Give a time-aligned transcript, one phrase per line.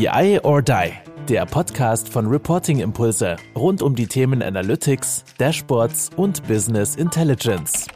[0.00, 0.92] BI or Die,
[1.28, 7.86] der Podcast von Reporting Impulse rund um die Themen Analytics, Dashboards und Business Intelligence.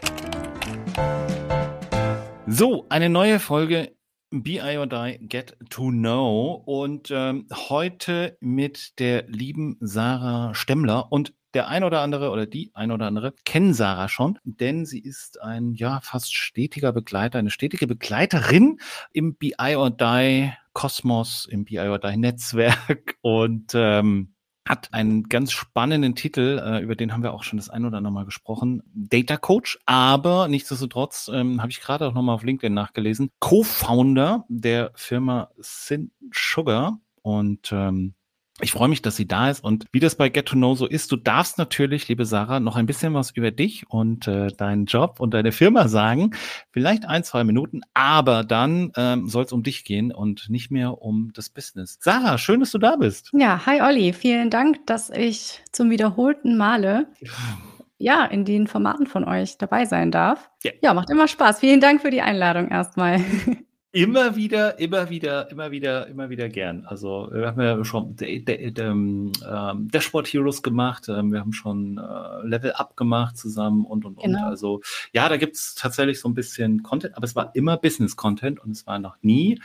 [2.47, 3.97] So, eine neue Folge
[4.31, 11.33] BI or Die Get to Know und ähm, heute mit der lieben Sarah Stemmler und
[11.55, 15.41] der ein oder andere oder die ein oder andere kennen Sarah schon, denn sie ist
[15.41, 18.79] ein ja fast stetiger Begleiter, eine stetige Begleiterin
[19.11, 24.35] im BI or Die Kosmos, im BI or Die Netzwerk und ähm,
[24.67, 27.99] hat einen ganz spannenden Titel, äh, über den haben wir auch schon das ein oder
[27.99, 32.73] andere Mal gesprochen, Data Coach, aber nichtsdestotrotz ähm, habe ich gerade auch nochmal auf LinkedIn
[32.73, 38.15] nachgelesen, Co-Founder der Firma Sin Sugar und ähm,
[38.61, 40.87] ich freue mich, dass sie da ist und wie das bei Get to Know so
[40.87, 44.87] ist, du darfst natürlich, liebe Sarah, noch ein bisschen was über dich und äh, deinen
[44.87, 46.31] Job und deine Firma sagen.
[46.71, 51.03] Vielleicht ein, zwei Minuten, aber dann ähm, soll es um dich gehen und nicht mehr
[51.03, 51.99] um das Business.
[52.01, 53.31] Sarah, schön, dass du da bist.
[53.33, 57.09] Ja, hi Olli, vielen Dank, dass ich zum wiederholten Male
[57.99, 60.49] ja in den Formaten von euch dabei sein darf.
[60.63, 61.59] Ja, ja macht immer Spaß.
[61.59, 63.21] Vielen Dank für die Einladung erstmal.
[63.95, 66.85] Immer wieder, immer wieder, immer wieder, immer wieder gern.
[66.85, 69.31] Also wir haben ja schon ähm,
[69.93, 74.41] Dashboard Heroes gemacht, ähm, wir haben schon äh, Level Up gemacht zusammen und und genau.
[74.41, 74.45] und.
[74.47, 74.81] Also
[75.13, 78.59] ja, da gibt es tatsächlich so ein bisschen Content, aber es war immer Business Content
[78.59, 79.61] und es war noch nie.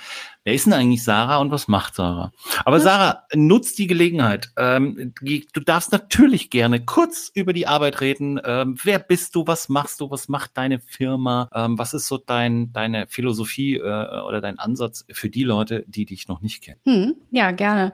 [0.50, 2.32] Wer ist denn eigentlich Sarah und was macht Sarah?
[2.66, 4.50] Aber Sarah, nutzt die Gelegenheit.
[4.58, 8.38] Ähm, du darfst natürlich gerne kurz über die Arbeit reden.
[8.38, 9.46] wer bist du?
[9.46, 10.10] Was machst du?
[10.10, 11.50] Was macht deine Firma?
[11.52, 13.76] was ist so dein, deine Philosophie?
[13.76, 16.80] Äh, oder dein Ansatz für die Leute, die dich noch nicht kennen?
[16.84, 17.94] Hm, ja, gerne.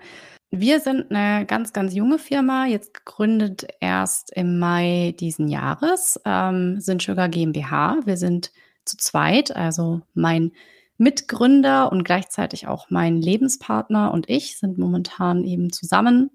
[0.49, 6.79] Wir sind eine ganz, ganz junge Firma, jetzt gegründet erst im Mai diesen Jahres, ähm,
[6.79, 7.97] sind Sugar GmbH.
[8.05, 8.53] Wir sind
[8.85, 10.53] zu zweit, also mein
[10.97, 16.29] Mitgründer und gleichzeitig auch mein Lebenspartner und ich sind momentan eben zusammen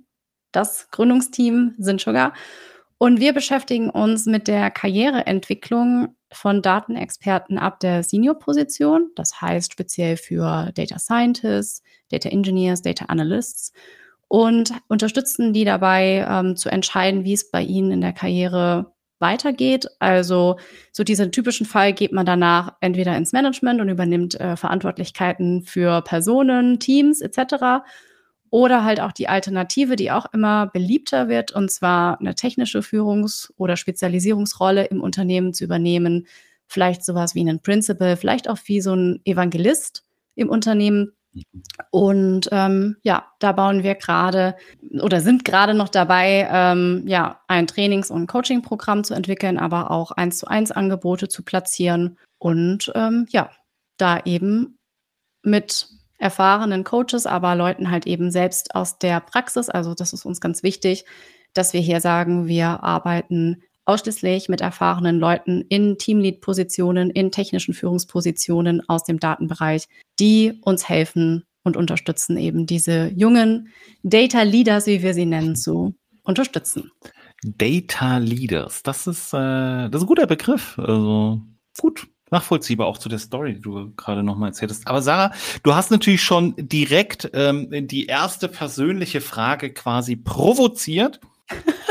[0.53, 2.33] das Gründungsteam sind Sugar.
[2.99, 10.17] Und wir beschäftigen uns mit der Karriereentwicklung von Datenexperten ab der Senior-Position, das heißt speziell
[10.17, 13.73] für Data Scientists, Data Engineers, Data Analysts
[14.29, 19.87] und unterstützen die dabei ähm, zu entscheiden, wie es bei ihnen in der Karriere weitergeht.
[19.99, 20.57] Also
[20.93, 26.03] so diesen typischen Fall geht man danach entweder ins Management und übernimmt äh, Verantwortlichkeiten für
[26.03, 27.85] Personen, Teams etc.
[28.51, 33.53] Oder halt auch die Alternative, die auch immer beliebter wird, und zwar eine technische Führungs-
[33.57, 36.27] oder Spezialisierungsrolle im Unternehmen zu übernehmen.
[36.67, 40.05] Vielleicht sowas wie einen Principal, vielleicht auch wie so ein Evangelist
[40.35, 41.13] im Unternehmen.
[41.91, 44.57] Und ähm, ja, da bauen wir gerade
[45.01, 50.11] oder sind gerade noch dabei, ähm, ja, ein Trainings- und Coaching-Programm zu entwickeln, aber auch
[50.11, 53.51] eins zu eins Angebote zu platzieren und ähm, ja,
[53.97, 54.79] da eben
[55.43, 55.89] mit
[56.19, 59.69] erfahrenen Coaches, aber Leuten halt eben selbst aus der Praxis.
[59.69, 61.05] Also das ist uns ganz wichtig,
[61.55, 68.89] dass wir hier sagen, wir arbeiten ausschließlich mit erfahrenen Leuten in Teamlead-Positionen, in technischen Führungspositionen
[68.89, 69.87] aus dem Datenbereich,
[70.21, 73.69] die uns helfen und unterstützen, eben diese jungen
[74.05, 76.93] Data Leaders, wie wir sie nennen, zu unterstützen.
[77.43, 80.79] Data Leaders, das ist, äh, das ist ein guter Begriff.
[80.79, 81.41] Also
[81.81, 84.87] gut, nachvollziehbar auch zu der Story, die du gerade nochmal erzählt hast.
[84.87, 85.33] Aber Sarah,
[85.65, 91.21] du hast natürlich schon direkt ähm, die erste persönliche Frage quasi provoziert,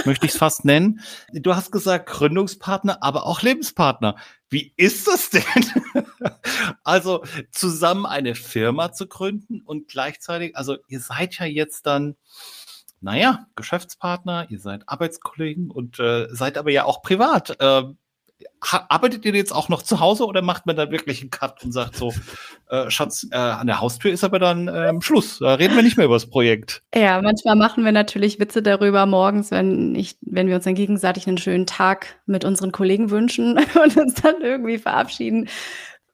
[0.06, 1.02] möchte ich es fast nennen.
[1.32, 4.16] Du hast gesagt Gründungspartner, aber auch Lebenspartner.
[4.50, 5.44] Wie ist das denn?
[6.84, 12.16] also zusammen eine Firma zu gründen und gleichzeitig, also ihr seid ja jetzt dann
[13.02, 17.56] naja, Geschäftspartner, ihr seid Arbeitskollegen und äh, seid aber ja auch privat.
[17.60, 17.84] Äh,
[18.62, 21.72] arbeitet ihr jetzt auch noch zu Hause oder macht man da wirklich einen Cut und
[21.72, 22.14] sagt so,
[22.70, 25.98] äh, Schatz, äh, an der Haustür ist aber dann ähm, Schluss, da reden wir nicht
[25.98, 26.84] mehr über das Projekt.
[26.94, 31.28] Ja, manchmal machen wir natürlich Witze darüber morgens, wenn, ich, wenn wir uns dann gegenseitig
[31.28, 35.50] einen schönen Tag mit unseren Kollegen wünschen und uns dann irgendwie verabschieden.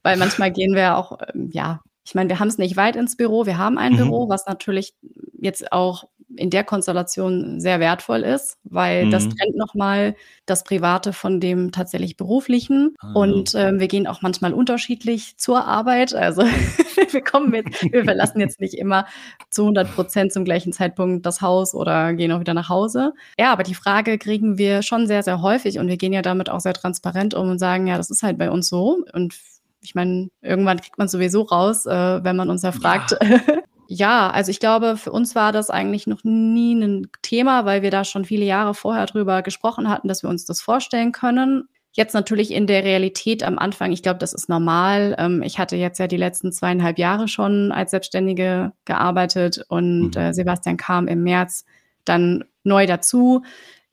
[0.04, 3.18] Weil manchmal gehen wir auch, ähm, ja, ich meine, wir haben es nicht weit ins
[3.18, 3.98] Büro, wir haben ein mhm.
[3.98, 4.94] Büro, was natürlich
[5.40, 6.06] jetzt auch
[6.38, 9.12] in der Konstellation sehr wertvoll ist, weil mhm.
[9.12, 10.16] das trennt nochmal
[10.46, 12.96] das Private von dem tatsächlich Beruflichen.
[13.00, 13.14] Ah.
[13.14, 16.14] Und ähm, wir gehen auch manchmal unterschiedlich zur Arbeit.
[16.14, 16.44] Also
[17.12, 19.06] wir kommen mit, wir verlassen jetzt nicht immer
[19.50, 23.14] zu 100 Prozent zum gleichen Zeitpunkt das Haus oder gehen auch wieder nach Hause.
[23.40, 26.50] Ja, aber die Frage kriegen wir schon sehr, sehr häufig und wir gehen ja damit
[26.50, 29.04] auch sehr transparent um und sagen, ja, das ist halt bei uns so.
[29.14, 29.36] Und
[29.82, 33.40] ich meine, irgendwann kriegt man sowieso raus, äh, wenn man uns ja fragt, ja.
[33.88, 37.92] Ja, also ich glaube, für uns war das eigentlich noch nie ein Thema, weil wir
[37.92, 41.68] da schon viele Jahre vorher drüber gesprochen hatten, dass wir uns das vorstellen können.
[41.92, 45.16] Jetzt natürlich in der Realität am Anfang, ich glaube, das ist normal.
[45.18, 50.22] Ähm, ich hatte jetzt ja die letzten zweieinhalb Jahre schon als Selbstständige gearbeitet und mhm.
[50.22, 51.64] äh, Sebastian kam im März
[52.04, 53.44] dann neu dazu.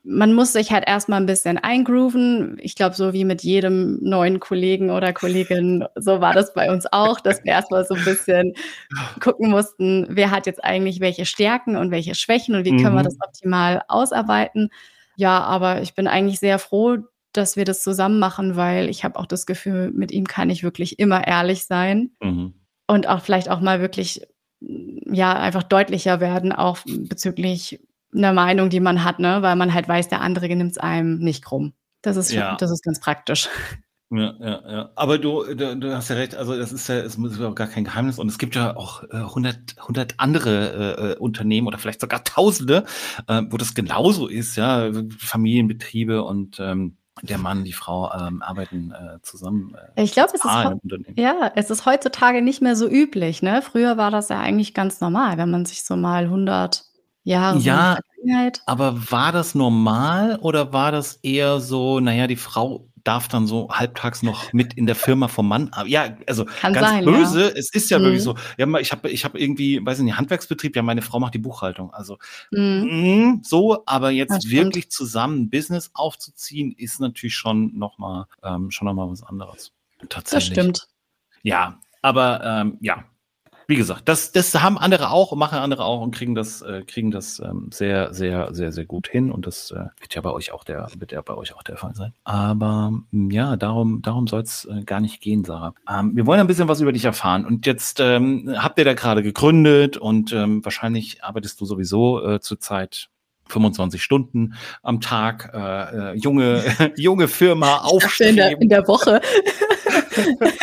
[0.05, 2.59] Man muss sich halt erstmal ein bisschen eingrooven.
[2.61, 6.87] Ich glaube, so wie mit jedem neuen Kollegen oder Kollegin, so war das bei uns
[6.91, 8.55] auch, dass wir erstmal so ein bisschen
[9.21, 12.99] gucken mussten, wer hat jetzt eigentlich welche Stärken und welche Schwächen und wie können mhm.
[12.99, 14.71] wir das optimal ausarbeiten.
[15.17, 16.99] Ja, aber ich bin eigentlich sehr froh,
[17.33, 20.63] dass wir das zusammen machen, weil ich habe auch das Gefühl, mit ihm kann ich
[20.63, 22.55] wirklich immer ehrlich sein mhm.
[22.87, 24.23] und auch vielleicht auch mal wirklich
[24.61, 27.81] ja einfach deutlicher werden, auch bezüglich
[28.15, 31.19] einer Meinung, die man hat, ne, weil man halt weiß, der andere nimmt es einem
[31.19, 31.73] nicht krumm.
[32.03, 32.57] Das ist ja.
[32.57, 33.49] das ist ganz praktisch.
[34.15, 34.91] Ja, ja, ja.
[34.95, 37.67] Aber du, du, du, hast ja recht, also das ist ja, es ist ja gar
[37.67, 41.79] kein Geheimnis und es gibt ja auch äh, 100, 100 andere äh, äh, Unternehmen oder
[41.79, 42.85] vielleicht sogar Tausende,
[43.27, 48.93] äh, wo das genauso ist, ja, Familienbetriebe und ähm, der Mann, die Frau ähm, arbeiten
[48.93, 49.75] äh, zusammen.
[49.97, 53.43] Äh, ich glaube, es ist ja, es ist heutzutage nicht mehr so üblich.
[53.43, 53.63] Ne?
[53.63, 56.85] Früher war das ja eigentlich ganz normal, wenn man sich so mal 100
[57.25, 57.99] Jahre ja,
[58.67, 63.69] aber war das normal oder war das eher so, naja, die Frau darf dann so
[63.71, 65.71] halbtags noch mit in der Firma vom Mann.
[65.87, 67.47] Ja, also Kann ganz sein, böse.
[67.47, 67.53] Ja.
[67.57, 68.05] Es ist ja mhm.
[68.05, 68.37] wirklich so.
[68.59, 70.77] Ja, ich habe ich hab irgendwie, weiß ich nicht, Handwerksbetrieb.
[70.77, 71.93] Ja, meine Frau macht die Buchhaltung.
[71.93, 72.19] Also
[72.51, 72.89] mhm.
[72.91, 78.87] mh, so, aber jetzt wirklich zusammen Business aufzuziehen, ist natürlich schon noch mal ähm, schon
[78.87, 79.73] noch mal was anderes.
[80.09, 80.55] Tatsächlich.
[80.55, 80.89] Das stimmt.
[81.43, 83.05] Ja, aber ähm, ja,
[83.67, 86.83] wie gesagt, das, das haben andere auch und machen andere auch und kriegen das, äh,
[86.87, 89.31] kriegen das ähm, sehr, sehr, sehr, sehr gut hin.
[89.31, 91.77] Und das äh, wird ja bei euch auch der, wird ja bei euch auch der
[91.77, 92.13] Fall sein.
[92.25, 95.75] Aber mm, ja, darum, darum soll es äh, gar nicht gehen, Sarah.
[95.89, 97.45] Ähm, wir wollen ein bisschen was über dich erfahren.
[97.45, 102.41] Und jetzt ähm, habt ihr da gerade gegründet und ähm, wahrscheinlich arbeitest du sowieso äh,
[102.41, 103.09] zurzeit
[103.49, 106.65] 25 Stunden am Tag, äh, äh junge,
[106.97, 108.31] junge Firma aufstehen.
[108.31, 109.21] In der, in der Woche.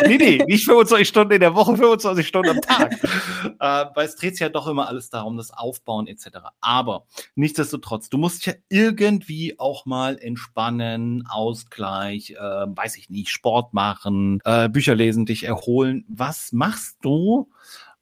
[0.08, 2.92] Nee, nee, nicht 25 Stunden in der Woche, 25 Stunden am Tag.
[3.60, 6.28] äh, weil es dreht sich ja doch immer alles darum, das Aufbauen etc.
[6.62, 7.06] Aber
[7.36, 14.40] nichtsdestotrotz, du musst ja irgendwie auch mal entspannen, Ausgleich, äh, weiß ich nicht, Sport machen,
[14.46, 16.06] äh, Bücher lesen, dich erholen.
[16.08, 17.50] Was machst du?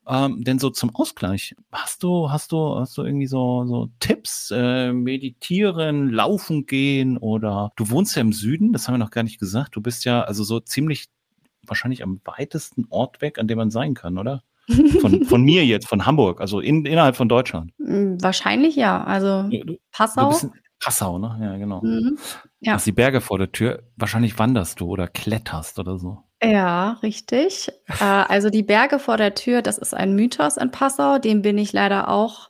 [0.09, 4.51] Ähm, denn so zum Ausgleich, hast du, hast du, hast du irgendwie so, so Tipps,
[4.55, 9.23] äh, meditieren, laufen gehen oder du wohnst ja im Süden, das haben wir noch gar
[9.23, 9.75] nicht gesagt.
[9.75, 11.07] Du bist ja also so ziemlich
[11.67, 14.43] wahrscheinlich am weitesten Ort weg, an dem man sein kann, oder?
[14.99, 17.71] Von, von mir jetzt, von Hamburg, also in, innerhalb von Deutschland.
[17.77, 19.01] Mm, wahrscheinlich ja.
[19.03, 19.49] Also
[19.91, 20.33] Passau.
[20.79, 21.37] Passau, ne?
[21.41, 21.81] Ja, genau.
[21.81, 22.17] Mhm.
[22.59, 22.73] Ja.
[22.73, 23.83] Hast die Berge vor der Tür.
[23.95, 26.19] Wahrscheinlich wanderst du oder kletterst oder so.
[26.43, 27.71] Ja, richtig.
[27.87, 31.17] äh, also die Berge vor der Tür, das ist ein Mythos in Passau.
[31.17, 32.46] Dem bin ich leider auch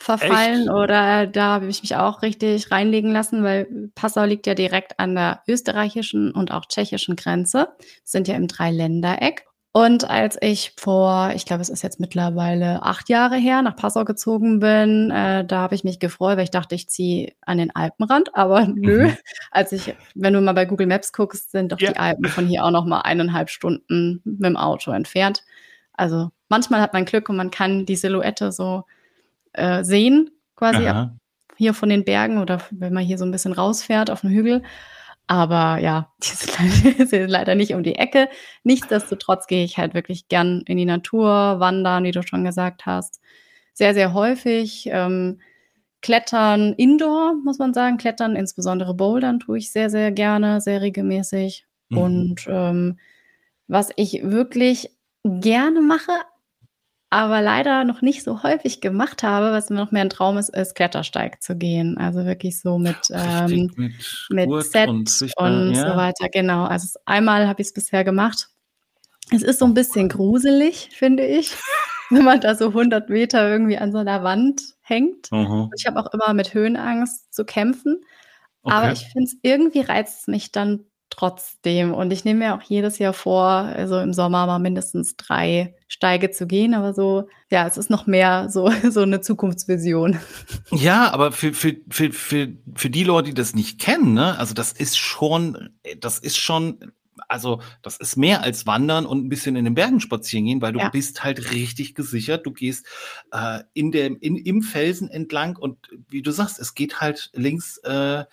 [0.00, 0.70] verfallen Echt?
[0.70, 5.14] oder da habe ich mich auch richtig reinlegen lassen, weil Passau liegt ja direkt an
[5.14, 7.68] der österreichischen und auch tschechischen Grenze,
[8.02, 9.44] sind ja im Dreiländereck.
[9.72, 14.04] Und als ich vor, ich glaube, es ist jetzt mittlerweile acht Jahre her, nach Passau
[14.04, 17.74] gezogen bin, äh, da habe ich mich gefreut, weil ich dachte, ich ziehe an den
[17.76, 18.34] Alpenrand.
[18.34, 19.16] Aber nö, mhm.
[19.52, 21.92] als ich, wenn du mal bei Google Maps guckst, sind doch ja.
[21.92, 25.44] die Alpen von hier auch noch mal eineinhalb Stunden mit dem Auto entfernt.
[25.92, 28.84] Also manchmal hat man Glück und man kann die Silhouette so
[29.52, 31.12] äh, sehen, quasi ab,
[31.56, 34.62] hier von den Bergen oder wenn man hier so ein bisschen rausfährt auf den Hügel.
[35.26, 38.28] Aber ja, die sind, leider, leider nicht um die Ecke.
[38.64, 43.20] Nichtsdestotrotz gehe ich halt wirklich gern in die Natur, wandern, wie du schon gesagt hast.
[43.72, 44.88] Sehr, sehr häufig.
[44.90, 45.40] Ähm,
[46.02, 47.98] Klettern indoor, muss man sagen.
[47.98, 51.66] Klettern, insbesondere Bouldern, tue ich sehr, sehr gerne, sehr regelmäßig.
[51.90, 51.98] Mhm.
[51.98, 52.98] Und ähm,
[53.68, 54.90] was ich wirklich
[55.24, 56.12] gerne mache,
[57.10, 60.48] aber leider noch nicht so häufig gemacht habe, was mir noch mehr ein Traum ist,
[60.48, 61.98] ist Klettersteig zu gehen.
[61.98, 65.90] Also wirklich so mit, ähm, mit, mit Set und, sicher, und ja.
[65.90, 66.28] so weiter.
[66.28, 66.64] Genau.
[66.64, 68.48] Also einmal habe ich es bisher gemacht.
[69.32, 71.52] Es ist so ein bisschen gruselig, finde ich,
[72.10, 75.32] wenn man da so 100 Meter irgendwie an so einer Wand hängt.
[75.32, 75.68] Mhm.
[75.76, 78.00] Ich habe auch immer mit Höhenangst zu kämpfen.
[78.62, 78.74] Okay.
[78.74, 80.84] Aber ich finde es irgendwie reizt es mich dann
[81.20, 81.92] trotzdem.
[81.92, 86.30] Und ich nehme mir auch jedes Jahr vor, also im Sommer mal mindestens drei Steige
[86.30, 90.18] zu gehen, aber so, ja, es ist noch mehr so, so eine Zukunftsvision.
[90.70, 94.54] Ja, aber für, für, für, für, für die Leute, die das nicht kennen, ne, also
[94.54, 96.92] das ist schon, das ist schon,
[97.28, 100.72] also das ist mehr als Wandern und ein bisschen in den Bergen spazieren gehen, weil
[100.72, 100.88] du ja.
[100.88, 102.46] bist halt richtig gesichert.
[102.46, 102.86] Du gehst
[103.30, 105.76] äh, in dem, in, im Felsen entlang und
[106.08, 108.24] wie du sagst, es geht halt links äh,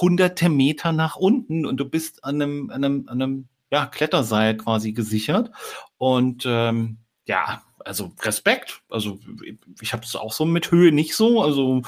[0.00, 4.56] hunderte Meter nach unten und du bist an einem, an einem, an einem ja, Kletterseil
[4.56, 5.50] quasi gesichert.
[5.98, 8.82] Und ähm, ja, also Respekt.
[8.88, 9.18] Also
[9.80, 11.42] ich habe es auch so mit Höhe nicht so.
[11.42, 11.82] Also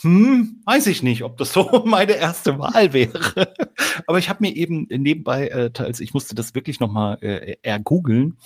[0.00, 3.52] hm, weiß ich nicht, ob das so meine erste Wahl wäre.
[4.06, 7.56] Aber ich habe mir eben nebenbei, äh, als ich musste das wirklich noch mal äh,
[7.62, 8.38] ergoogeln,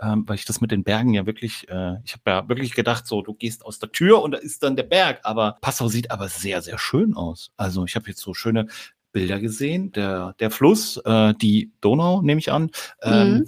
[0.00, 3.06] ähm, weil ich das mit den Bergen ja wirklich, äh, ich habe ja wirklich gedacht,
[3.06, 5.20] so du gehst aus der Tür und da ist dann der Berg.
[5.24, 7.50] Aber Passau sieht aber sehr, sehr schön aus.
[7.56, 8.66] Also ich habe jetzt so schöne
[9.12, 9.92] Bilder gesehen.
[9.92, 12.70] Der, der Fluss, äh, die Donau, nehme ich an,
[13.02, 13.46] ähm, mhm.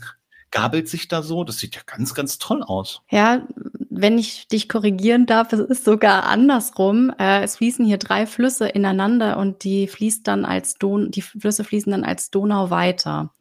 [0.50, 1.44] gabelt sich da so.
[1.44, 3.02] Das sieht ja ganz, ganz toll aus.
[3.10, 3.46] Ja,
[3.88, 7.12] wenn ich dich korrigieren darf, es ist sogar andersrum.
[7.18, 11.64] Äh, es fließen hier drei Flüsse ineinander und die fließt dann als Don die Flüsse
[11.64, 13.32] fließen dann als Donau weiter.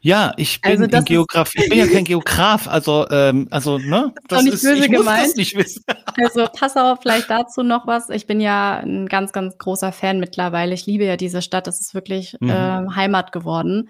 [0.00, 4.12] Ja, ich bin also in Geografie, ich bin ja kein Geograf, also ähm, also ne,
[4.28, 5.26] das nicht ist böse ich gemeint.
[5.26, 5.84] das nicht wissen.
[6.22, 8.10] Also pass auf, vielleicht dazu noch was.
[8.10, 10.74] Ich bin ja ein ganz ganz großer Fan mittlerweile.
[10.74, 12.50] Ich liebe ja diese Stadt, das ist wirklich mhm.
[12.50, 13.88] äh, Heimat geworden.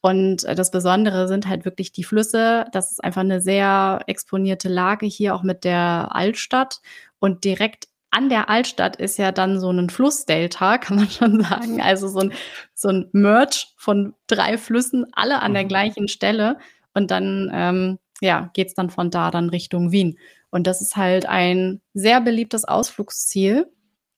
[0.00, 2.64] Und äh, das Besondere sind halt wirklich die Flüsse.
[2.72, 6.80] Das ist einfach eine sehr exponierte Lage hier auch mit der Altstadt
[7.18, 11.80] und direkt an der Altstadt ist ja dann so ein Flussdelta, kann man schon sagen.
[11.80, 12.32] Also so ein,
[12.74, 15.68] so ein Merch von drei Flüssen, alle an der mhm.
[15.68, 16.58] gleichen Stelle.
[16.94, 20.18] Und dann, ähm, ja, geht's dann von da dann Richtung Wien.
[20.50, 23.70] Und das ist halt ein sehr beliebtes Ausflugsziel.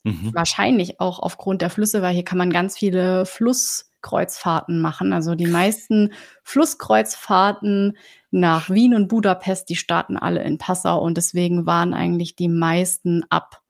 [0.04, 0.32] Mhm.
[0.32, 5.12] Wahrscheinlich auch aufgrund der Flüsse, weil hier kann man ganz viele Flusskreuzfahrten machen.
[5.12, 7.98] Also die meisten Flusskreuzfahrten
[8.30, 13.24] nach Wien und Budapest, die starten alle in Passau und deswegen waren eigentlich die meisten
[13.28, 13.60] ab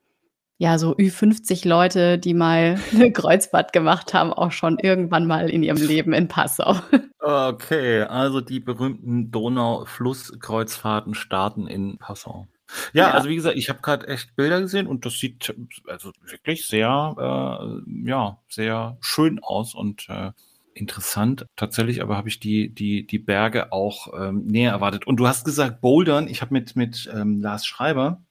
[0.61, 5.63] ja, so Ü50 Leute, die mal eine Kreuzfahrt gemacht haben, auch schon irgendwann mal in
[5.63, 6.77] ihrem Leben in Passau.
[7.23, 12.49] Okay, also die berühmten Donau-Flusskreuzfahrten starten in Passau.
[12.95, 15.55] Ja, ja, also wie gesagt, ich habe gerade echt Bilder gesehen und das sieht
[15.87, 20.33] also wirklich sehr, äh, ja, sehr schön aus und äh,
[20.73, 21.47] interessant.
[21.57, 25.07] Tatsächlich, aber habe ich die, die, die Berge auch ähm, näher erwartet.
[25.07, 26.27] Und du hast gesagt, Bouldern.
[26.27, 28.23] Ich habe mit, mit ähm, Lars Schreiber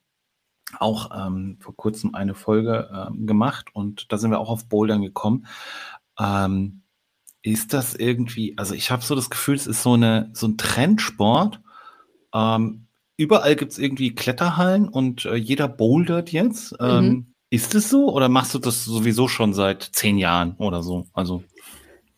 [0.78, 5.02] auch ähm, vor kurzem eine Folge ähm, gemacht und da sind wir auch auf Bouldern
[5.02, 5.48] gekommen.
[6.20, 6.82] Ähm,
[7.42, 10.58] ist das irgendwie, also ich habe so das Gefühl, es ist so, eine, so ein
[10.58, 11.62] Trendsport.
[12.34, 16.76] Ähm, überall gibt es irgendwie Kletterhallen und äh, jeder bouldert jetzt.
[16.80, 17.34] Ähm, mhm.
[17.50, 21.08] Ist es so oder machst du das sowieso schon seit zehn Jahren oder so?
[21.14, 21.44] Also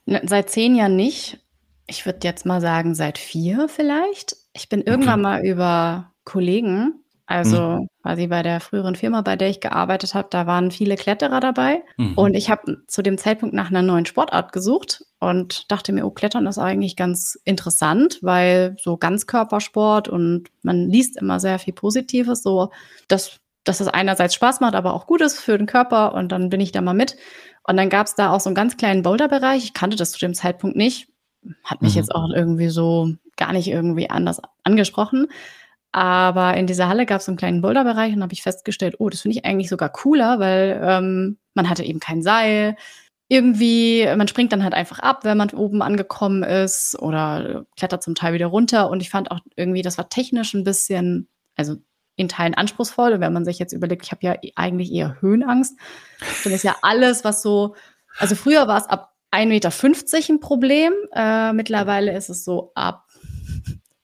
[0.06, 1.40] Seit zehn Jahren nicht.
[1.88, 4.36] Ich würde jetzt mal sagen, seit vier vielleicht.
[4.54, 5.42] Ich bin irgendwann okay.
[5.42, 7.90] mal über Kollegen also mhm.
[8.02, 11.84] quasi bei der früheren Firma, bei der ich gearbeitet habe, da waren viele Kletterer dabei.
[11.98, 12.14] Mhm.
[12.16, 16.12] Und ich habe zu dem Zeitpunkt nach einer neuen Sportart gesucht und dachte mir, oh,
[16.12, 22.44] Klettern ist eigentlich ganz interessant, weil so Ganzkörpersport und man liest immer sehr viel Positives,
[22.44, 22.72] so
[23.08, 26.14] dass, dass es einerseits Spaß macht, aber auch gut ist für den Körper.
[26.14, 27.16] Und dann bin ich da mal mit.
[27.64, 29.64] Und dann gab es da auch so einen ganz kleinen Boulderbereich.
[29.64, 31.08] Ich kannte das zu dem Zeitpunkt nicht.
[31.64, 32.00] Hat mich mhm.
[32.00, 35.28] jetzt auch irgendwie so gar nicht irgendwie anders angesprochen.
[35.92, 39.22] Aber in dieser Halle gab es einen kleinen Boulderbereich und habe ich festgestellt, oh, das
[39.22, 42.78] finde ich eigentlich sogar cooler, weil ähm, man hatte eben kein Seil.
[43.28, 48.16] Irgendwie, man springt dann halt einfach ab, wenn man oben angekommen ist oder klettert zum
[48.16, 48.90] Teil wieder runter.
[48.90, 51.76] Und ich fand auch irgendwie, das war technisch ein bisschen, also
[52.16, 53.14] in Teilen anspruchsvoll.
[53.14, 55.78] Und wenn man sich jetzt überlegt, ich habe ja eigentlich eher Höhenangst,
[56.44, 57.76] dann ist ja alles, was so,
[58.18, 60.94] also früher war es ab 1,50 Meter ein Problem.
[61.14, 63.06] Äh, mittlerweile ist es so ab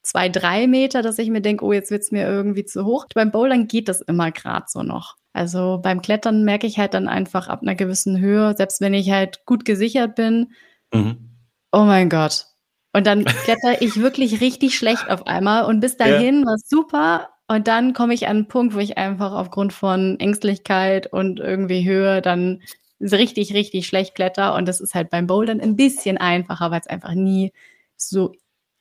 [0.08, 3.06] zwei, drei Meter, dass ich mir denke, oh, jetzt wird es mir irgendwie zu hoch.
[3.14, 5.16] Beim Bouldern geht das immer gerade so noch.
[5.34, 9.10] Also beim Klettern merke ich halt dann einfach ab einer gewissen Höhe, selbst wenn ich
[9.10, 10.52] halt gut gesichert bin,
[10.94, 11.36] mhm.
[11.72, 12.46] oh mein Gott.
[12.94, 15.66] Und dann kletter ich wirklich richtig schlecht auf einmal.
[15.66, 16.46] Und bis dahin ja.
[16.46, 17.28] war es super.
[17.46, 21.86] Und dann komme ich an einen Punkt, wo ich einfach aufgrund von Ängstlichkeit und irgendwie
[21.86, 22.62] Höhe dann
[23.00, 24.54] richtig, richtig schlecht kletter.
[24.54, 27.52] Und das ist halt beim Bouldern ein bisschen einfacher, weil es einfach nie
[27.96, 28.32] so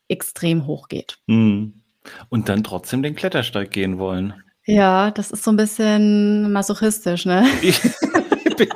[0.08, 1.18] extrem hoch geht.
[1.28, 1.82] Mhm.
[2.30, 4.34] Und dann trotzdem den Klettersteig gehen wollen.
[4.66, 7.46] Ja, das ist so ein bisschen masochistisch, ne?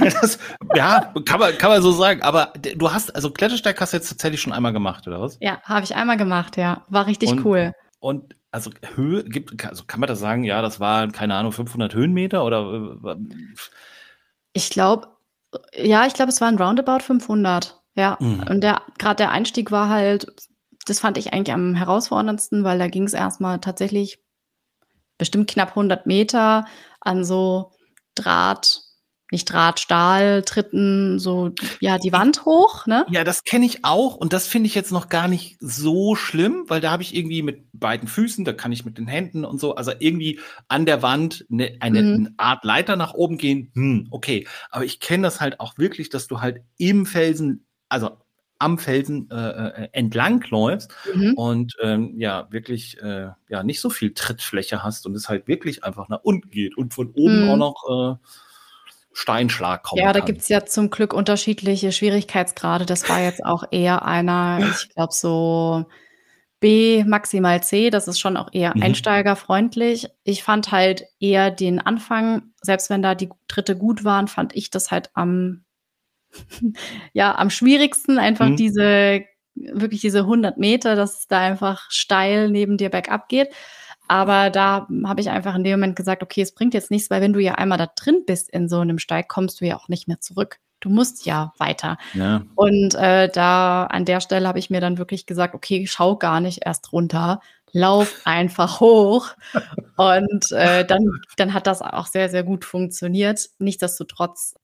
[0.00, 0.38] das,
[0.74, 2.22] ja, kann man, kann man so sagen.
[2.22, 5.36] Aber du hast, also Klettersteig hast du jetzt tatsächlich schon einmal gemacht, oder was?
[5.40, 6.84] Ja, habe ich einmal gemacht, ja.
[6.88, 7.72] War richtig und, cool.
[7.98, 11.94] Und also Höhe gibt, also kann man das sagen, ja, das war, keine Ahnung, 500
[11.94, 12.92] Höhenmeter oder?
[13.04, 13.16] Äh,
[14.52, 15.08] ich glaube,
[15.74, 17.81] ja, ich glaube, es waren roundabout 500.
[17.94, 18.44] Ja, mhm.
[18.48, 20.26] und der gerade der Einstieg war halt,
[20.86, 24.18] das fand ich eigentlich am herausforderndsten, weil da ging es erstmal tatsächlich
[25.18, 26.64] bestimmt knapp 100 Meter
[27.00, 27.72] an so
[28.14, 28.80] Draht,
[29.30, 33.06] nicht Draht, Stahl, Tritten, so, ja, die Wand hoch, ne?
[33.08, 36.64] Ja, das kenne ich auch und das finde ich jetzt noch gar nicht so schlimm,
[36.68, 39.58] weil da habe ich irgendwie mit beiden Füßen, da kann ich mit den Händen und
[39.58, 42.14] so, also irgendwie an der Wand ne, eine, mhm.
[42.14, 44.46] eine Art Leiter nach oben gehen, hm, okay.
[44.70, 48.18] Aber ich kenne das halt auch wirklich, dass du halt im Felsen also
[48.58, 51.34] am Felsen äh, äh entlang läufst mhm.
[51.34, 55.84] und ähm, ja, wirklich äh, ja nicht so viel Trittfläche hast und es halt wirklich
[55.84, 57.50] einfach nach unten geht und von oben mhm.
[57.50, 58.26] auch noch äh,
[59.12, 62.86] Steinschlag kommen Ja, da gibt es ja zum Glück unterschiedliche Schwierigkeitsgrade.
[62.86, 65.84] Das war jetzt auch eher einer, ich glaube so
[66.60, 68.84] B maximal C, das ist schon auch eher mhm.
[68.84, 70.08] einsteigerfreundlich.
[70.22, 74.70] Ich fand halt eher den Anfang, selbst wenn da die Dritte gut waren, fand ich
[74.70, 75.64] das halt am,
[77.12, 78.56] ja, am schwierigsten, einfach mhm.
[78.56, 79.22] diese,
[79.54, 83.48] wirklich diese 100 Meter, dass es da einfach steil neben dir bergab geht.
[84.08, 87.22] Aber da habe ich einfach in dem Moment gesagt, okay, es bringt jetzt nichts, weil
[87.22, 89.88] wenn du ja einmal da drin bist in so einem Steig, kommst du ja auch
[89.88, 90.58] nicht mehr zurück.
[90.80, 91.96] Du musst ja weiter.
[92.12, 92.42] Ja.
[92.56, 96.40] Und äh, da an der Stelle habe ich mir dann wirklich gesagt, okay, schau gar
[96.40, 97.40] nicht erst runter,
[97.72, 99.28] lauf einfach hoch.
[99.96, 101.04] Und äh, dann,
[101.36, 103.48] dann hat das auch sehr, sehr gut funktioniert.
[103.58, 104.54] Nichtsdestotrotz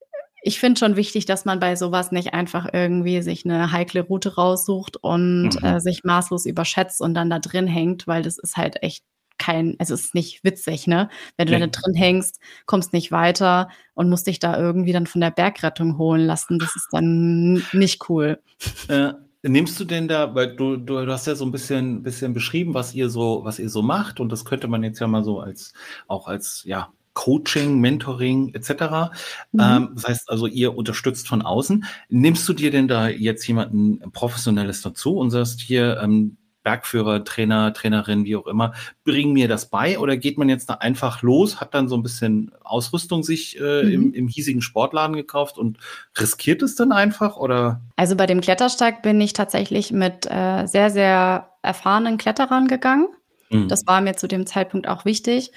[0.42, 4.36] ich finde schon wichtig, dass man bei sowas nicht einfach irgendwie sich eine heikle Route
[4.36, 5.64] raussucht und mhm.
[5.64, 9.04] äh, sich maßlos überschätzt und dann da drin hängt, weil das ist halt echt
[9.38, 11.08] kein, es ist nicht witzig, ne?
[11.36, 11.60] Wenn du nee.
[11.60, 15.96] da drin hängst, kommst nicht weiter und musst dich da irgendwie dann von der Bergrettung
[15.96, 16.58] holen lassen.
[16.58, 18.40] Das ist dann nicht cool.
[18.88, 22.34] Äh, nimmst du denn da, weil du, du, du hast ja so ein bisschen, bisschen
[22.34, 25.24] beschrieben, was ihr so, was ihr so macht, und das könnte man jetzt ja mal
[25.24, 25.72] so als
[26.08, 29.10] auch als ja Coaching, Mentoring etc.
[29.50, 29.60] Mhm.
[29.60, 31.84] Ähm, das heißt also, ihr unterstützt von außen.
[32.08, 37.72] Nimmst du dir denn da jetzt jemanden Professionelles dazu und sagst hier, ähm, Bergführer, Trainer,
[37.72, 38.72] Trainerin, wie auch immer,
[39.02, 42.04] bringen mir das bei oder geht man jetzt da einfach los, hat dann so ein
[42.04, 43.90] bisschen Ausrüstung sich äh, mhm.
[43.90, 45.78] im, im hiesigen Sportladen gekauft und
[46.16, 47.80] riskiert es dann einfach oder?
[47.96, 53.08] Also bei dem Klettersteig bin ich tatsächlich mit äh, sehr, sehr erfahrenen Kletterern gegangen.
[53.50, 53.66] Mhm.
[53.66, 55.50] Das war mir zu dem Zeitpunkt auch wichtig.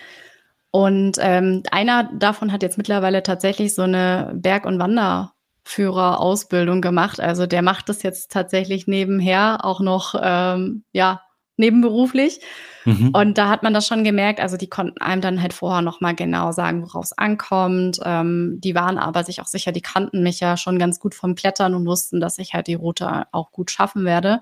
[0.72, 7.20] Und ähm, einer davon hat jetzt mittlerweile tatsächlich so eine Berg- und Wander- Führerausbildung gemacht.
[7.20, 11.22] Also der macht das jetzt tatsächlich nebenher auch noch, ähm, ja,
[11.58, 12.40] nebenberuflich.
[12.86, 13.10] Mhm.
[13.13, 14.40] Und da hat man das schon gemerkt.
[14.40, 18.00] Also die konnten einem dann halt vorher noch mal genau sagen, worauf es ankommt.
[18.04, 21.36] Ähm, die waren aber sich auch sicher, die kannten mich ja schon ganz gut vom
[21.36, 24.42] Klettern und wussten, dass ich halt die Route auch gut schaffen werde.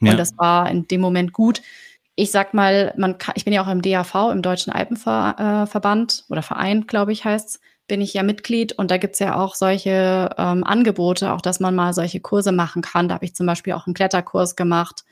[0.00, 0.12] Ja.
[0.12, 1.62] Und das war in dem Moment gut.
[2.20, 6.42] Ich sag mal, man kann, ich bin ja auch im DAV, im Deutschen Alpenverband oder
[6.42, 7.60] Verein, glaube ich, heißt es
[7.90, 11.58] bin ich ja Mitglied und da gibt es ja auch solche ähm, Angebote, auch dass
[11.58, 13.08] man mal solche Kurse machen kann.
[13.08, 15.04] Da habe ich zum Beispiel auch einen Kletterkurs gemacht,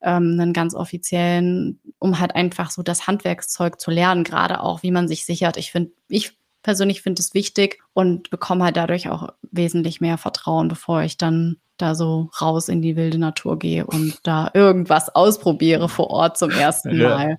[0.00, 4.92] ähm, einen ganz offiziellen, um halt einfach so das Handwerkszeug zu lernen, gerade auch, wie
[4.92, 5.56] man sich sichert.
[5.56, 10.68] Ich finde, ich persönlich finde es wichtig und bekomme halt dadurch auch wesentlich mehr Vertrauen,
[10.68, 15.88] bevor ich dann da so raus in die wilde Natur gehe und da irgendwas ausprobiere
[15.88, 17.38] vor Ort zum ersten Mal.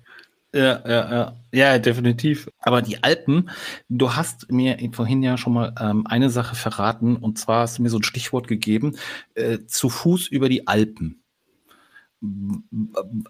[0.54, 1.36] Ja, ja, ja.
[1.50, 2.48] Ja, definitiv.
[2.60, 3.50] Aber die Alpen,
[3.88, 7.82] du hast mir vorhin ja schon mal ähm, eine Sache verraten, und zwar hast du
[7.82, 8.96] mir so ein Stichwort gegeben,
[9.34, 11.22] äh, zu Fuß über die Alpen.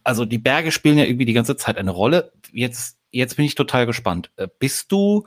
[0.05, 2.33] Also die Berge spielen ja irgendwie die ganze Zeit eine Rolle.
[2.53, 4.31] Jetzt, jetzt bin ich total gespannt.
[4.37, 5.25] Äh, bist du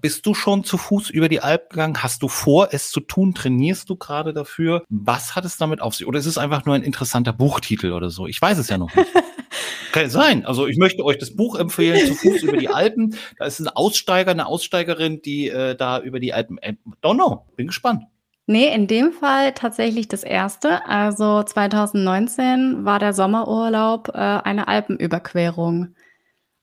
[0.00, 2.02] bist du schon zu Fuß über die Alpen gegangen?
[2.02, 3.34] Hast du vor, es zu tun?
[3.34, 4.84] Trainierst du gerade dafür?
[4.88, 6.06] Was hat es damit auf sich?
[6.06, 8.26] Oder ist es einfach nur ein interessanter Buchtitel oder so?
[8.26, 9.08] Ich weiß es ja noch nicht.
[9.92, 10.46] Kann sein.
[10.46, 13.16] Also ich möchte euch das Buch empfehlen, zu Fuß über die Alpen.
[13.38, 16.58] Da ist ein Aussteiger, eine Aussteigerin, die äh, da über die Alpen.
[16.58, 17.46] Äh, don't know.
[17.56, 18.04] Bin gespannt.
[18.46, 20.84] Nee, in dem Fall tatsächlich das erste.
[20.86, 25.94] Also 2019 war der Sommerurlaub äh, eine Alpenüberquerung.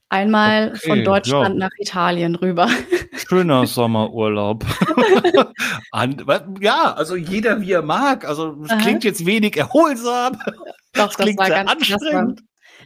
[0.10, 1.68] Einmal okay, von Deutschland ja.
[1.68, 2.70] nach Italien rüber.
[3.18, 4.66] Schöner Sommerurlaub.
[6.62, 8.28] ja, also jeder wie er mag.
[8.28, 10.38] Also es klingt jetzt wenig erholsam.
[10.94, 12.42] Doch, das, das war ganz anstrengend.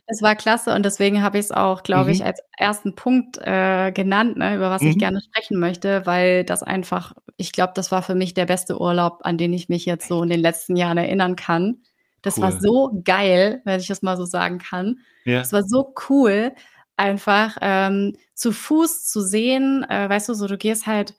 [0.08, 2.12] Es war klasse und deswegen habe ich es auch, glaube mhm.
[2.12, 4.89] ich, als ersten Punkt äh, genannt, ne, über was mhm.
[4.89, 8.80] ich gerne sprechen möchte, weil das einfach, ich glaube, das war für mich der beste
[8.80, 11.84] Urlaub, an den ich mich jetzt so in den letzten Jahren erinnern kann.
[12.22, 12.44] Das cool.
[12.44, 15.00] war so geil, wenn ich das mal so sagen kann.
[15.26, 15.41] Ja.
[15.41, 16.52] Es war so cool,
[17.01, 21.15] einfach ähm, zu Fuß zu sehen, äh, weißt du, so du gehst halt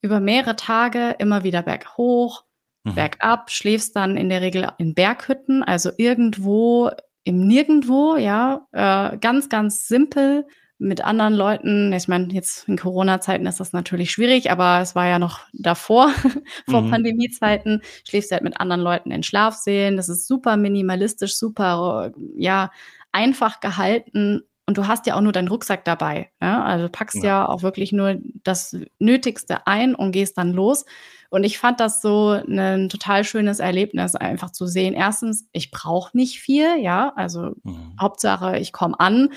[0.00, 2.44] über mehrere Tage immer wieder berghoch,
[2.84, 2.94] mhm.
[2.94, 6.90] bergab, schläfst dann in der Regel in Berghütten, also irgendwo
[7.24, 10.46] im Nirgendwo, ja, äh, ganz, ganz simpel
[10.78, 11.92] mit anderen Leuten.
[11.92, 16.10] Ich meine, jetzt in Corona-Zeiten ist das natürlich schwierig, aber es war ja noch davor,
[16.68, 16.90] vor mhm.
[16.90, 19.96] Pandemie-Zeiten, schläfst du halt mit anderen Leuten in Schlafsälen.
[19.96, 22.70] Das ist super minimalistisch, super, ja,
[23.12, 26.30] einfach gehalten und du hast ja auch nur deinen Rucksack dabei.
[26.42, 26.64] Ja?
[26.64, 27.22] Also packst ja.
[27.24, 27.48] ja.
[27.48, 30.84] auch wirklich nur das Nötigste ein und gehst dann los.
[31.30, 34.94] Und ich fand das so ein total schönes Erlebnis, einfach zu sehen.
[34.94, 37.12] Erstens, ich brauche nicht viel, ja.
[37.16, 37.94] Also mhm.
[38.00, 39.30] Hauptsache, ich komme an,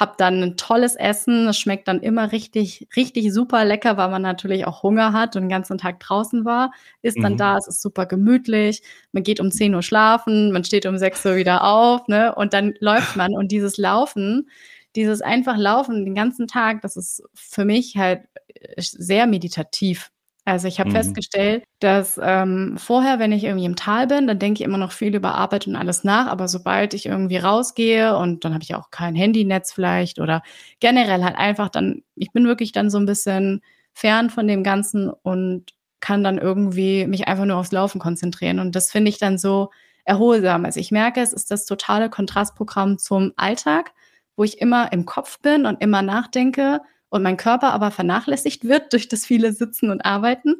[0.00, 1.46] habe dann ein tolles Essen.
[1.48, 5.42] Es schmeckt dann immer richtig, richtig super lecker, weil man natürlich auch Hunger hat und
[5.42, 6.72] den ganzen Tag draußen war.
[7.02, 7.36] Ist dann Mhm.
[7.36, 8.82] da, es ist super gemütlich.
[9.12, 12.34] Man geht um 10 Uhr schlafen, man steht um 6 Uhr wieder auf, ne?
[12.34, 13.34] Und dann läuft man.
[13.34, 14.48] Und dieses Laufen,
[14.96, 18.22] dieses einfach Laufen den ganzen Tag, das ist für mich halt
[18.54, 20.10] äh, sehr meditativ.
[20.46, 20.90] Also ich habe Mhm.
[20.90, 24.92] festgestellt, dass ähm, vorher, wenn ich irgendwie im Tal bin, dann denke ich immer noch
[24.92, 26.26] viel über Arbeit und alles nach.
[26.28, 30.42] Aber sobald ich irgendwie rausgehe und dann habe ich auch kein Handynetz vielleicht oder
[30.80, 33.60] generell halt einfach dann, ich bin wirklich dann so ein bisschen
[33.92, 35.66] fern von dem Ganzen und
[36.00, 38.58] kann dann irgendwie mich einfach nur aufs Laufen konzentrieren.
[38.60, 39.70] Und das finde ich dann so
[40.04, 40.64] erholsam.
[40.64, 43.92] Also ich merke, es ist das totale Kontrastprogramm zum Alltag,
[44.36, 48.92] wo ich immer im Kopf bin und immer nachdenke und mein Körper aber vernachlässigt wird
[48.92, 50.56] durch das viele Sitzen und Arbeiten.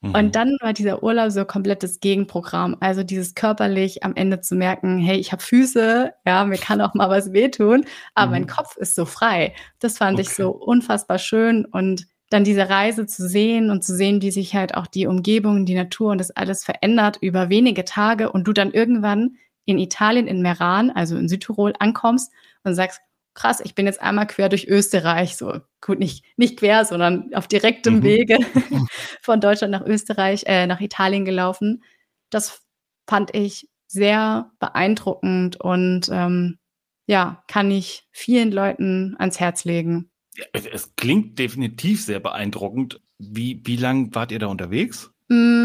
[0.00, 0.14] Mhm.
[0.14, 2.76] Und dann war dieser Urlaub so komplettes Gegenprogramm.
[2.80, 6.94] Also dieses körperlich am Ende zu merken, hey, ich habe Füße, ja, mir kann auch
[6.94, 7.84] mal was wehtun,
[8.14, 8.32] aber Mhm.
[8.32, 9.54] mein Kopf ist so frei.
[9.78, 10.42] Das fand ich Okay.
[10.42, 14.74] so unfassbar schön und dann diese Reise zu sehen und zu sehen, wie sich halt
[14.74, 18.72] auch die Umgebung, die Natur und das alles verändert über wenige Tage und du dann
[18.72, 19.36] irgendwann
[19.66, 22.32] in Italien, in Meran, also in Südtirol, ankommst
[22.64, 23.00] und sagst,
[23.34, 27.48] krass, ich bin jetzt einmal quer durch Österreich, so gut, nicht, nicht quer, sondern auf
[27.48, 28.02] direktem Mhm.
[28.02, 28.38] Wege
[29.22, 31.82] von Deutschland nach Österreich, äh, nach Italien gelaufen.
[32.30, 32.62] Das
[33.08, 36.58] fand ich sehr beeindruckend und ähm,
[37.06, 40.10] ja, kann ich vielen Leuten ans Herz legen.
[40.52, 43.00] Es klingt definitiv sehr beeindruckend.
[43.18, 45.10] Wie, wie lang wart ihr da unterwegs?
[45.28, 45.61] Mm,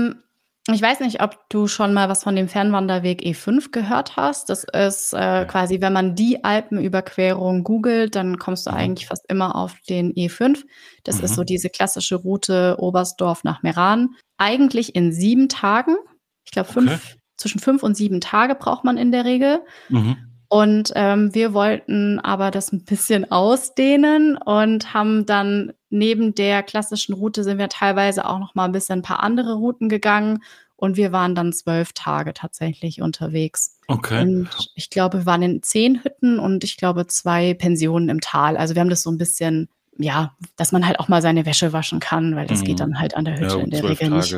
[0.73, 4.49] Ich weiß nicht, ob du schon mal was von dem Fernwanderweg E5 gehört hast.
[4.49, 8.77] Das ist äh, quasi, wenn man die Alpenüberquerung googelt, dann kommst du Mhm.
[8.77, 10.65] eigentlich fast immer auf den E5.
[11.05, 11.35] Das ist Mhm.
[11.35, 14.15] so diese klassische Route Oberstdorf nach Meran.
[14.37, 15.95] Eigentlich in sieben Tagen.
[16.43, 17.19] Ich glaube, fünf, Okay.
[17.37, 19.61] zwischen fünf und sieben Tage braucht man in der Regel.
[19.89, 20.17] Mhm.
[20.49, 27.13] Und ähm, wir wollten aber das ein bisschen ausdehnen und haben dann neben der klassischen
[27.13, 30.39] Route sind wir teilweise auch noch mal ein bisschen ein paar andere Routen gegangen
[30.75, 33.79] und wir waren dann zwölf Tage tatsächlich unterwegs.
[33.87, 34.21] Okay.
[34.21, 38.55] Und ich glaube, wir waren in zehn Hütten und ich glaube zwei Pensionen im Tal.
[38.57, 41.73] Also wir haben das so ein bisschen, ja, dass man halt auch mal seine Wäsche
[41.73, 42.65] waschen kann, weil das Mhm.
[42.65, 44.35] geht dann halt an der Hütte Ja, in der Regel nicht.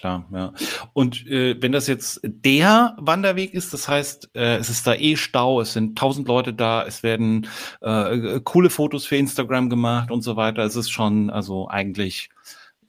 [0.00, 0.54] Klar, ja.
[0.94, 5.14] Und äh, wenn das jetzt der Wanderweg ist, das heißt, äh, es ist da eh
[5.16, 7.46] Stau, es sind tausend Leute da, es werden
[7.82, 10.62] äh, coole Fotos für Instagram gemacht und so weiter.
[10.62, 12.30] Es ist schon, also eigentlich,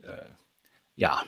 [0.04, 0.30] äh,
[0.96, 1.22] ja,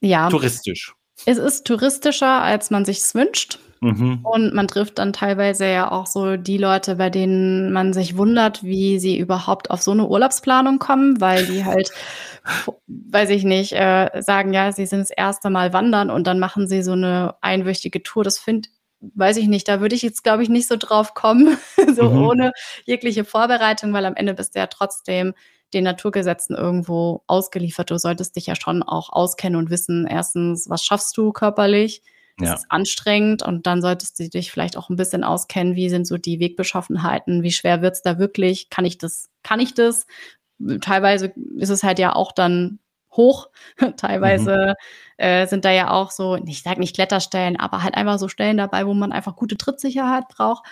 [0.00, 0.94] Ja, touristisch.
[1.26, 3.58] es ist touristischer, als man sich's wünscht.
[3.84, 4.20] Mhm.
[4.22, 8.62] Und man trifft dann teilweise ja auch so die Leute, bei denen man sich wundert,
[8.64, 11.90] wie sie überhaupt auf so eine Urlaubsplanung kommen, weil die halt,
[12.86, 16.66] weiß ich nicht, äh, sagen, ja, sie sind das erste Mal wandern und dann machen
[16.68, 18.24] sie so eine einwöchige Tour.
[18.24, 18.68] Das finde,
[19.00, 21.56] weiß ich nicht, da würde ich jetzt, glaube ich, nicht so drauf kommen,
[21.96, 22.18] so Mhm.
[22.22, 22.52] ohne
[22.84, 25.34] jegliche Vorbereitung, weil am Ende bist du ja trotzdem
[25.74, 27.90] den Naturgesetzen irgendwo ausgeliefert.
[27.90, 32.02] Du solltest dich ja schon auch auskennen und wissen, erstens, was schaffst du körperlich?
[32.36, 32.54] Das Ja.
[32.54, 36.16] ist anstrengend und dann solltest du dich vielleicht auch ein bisschen auskennen, wie sind so
[36.18, 40.06] die Wegbeschaffenheiten, wie schwer wird's da wirklich, kann ich das, kann ich das?
[40.80, 42.78] Teilweise ist es halt ja auch dann
[43.12, 43.48] hoch,
[43.96, 44.74] teilweise
[45.16, 48.56] äh, sind da ja auch so, ich sage nicht Kletterstellen, aber halt einfach so Stellen
[48.56, 50.64] dabei, wo man einfach gute Trittsicherheit braucht.